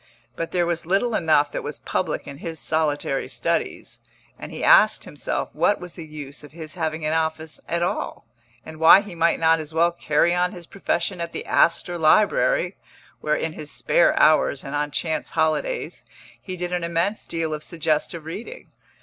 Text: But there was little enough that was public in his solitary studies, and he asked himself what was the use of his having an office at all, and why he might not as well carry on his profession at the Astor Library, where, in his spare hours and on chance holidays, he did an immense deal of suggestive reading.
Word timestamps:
But 0.35 0.51
there 0.51 0.65
was 0.65 0.87
little 0.87 1.13
enough 1.13 1.51
that 1.51 1.61
was 1.61 1.77
public 1.77 2.25
in 2.27 2.39
his 2.39 2.59
solitary 2.59 3.27
studies, 3.27 3.99
and 4.39 4.51
he 4.51 4.63
asked 4.63 5.03
himself 5.03 5.49
what 5.53 5.79
was 5.79 5.93
the 5.93 6.07
use 6.07 6.43
of 6.43 6.53
his 6.53 6.73
having 6.73 7.05
an 7.05 7.13
office 7.13 7.61
at 7.69 7.83
all, 7.83 8.25
and 8.65 8.79
why 8.79 9.01
he 9.01 9.13
might 9.13 9.39
not 9.39 9.59
as 9.59 9.75
well 9.75 9.91
carry 9.91 10.33
on 10.33 10.53
his 10.53 10.65
profession 10.65 11.21
at 11.21 11.33
the 11.33 11.45
Astor 11.45 11.99
Library, 11.99 12.77
where, 13.19 13.35
in 13.35 13.53
his 13.53 13.69
spare 13.69 14.19
hours 14.19 14.63
and 14.63 14.73
on 14.73 14.89
chance 14.89 15.29
holidays, 15.29 16.03
he 16.41 16.57
did 16.57 16.73
an 16.73 16.83
immense 16.83 17.27
deal 17.27 17.53
of 17.53 17.63
suggestive 17.63 18.25
reading. 18.25 18.71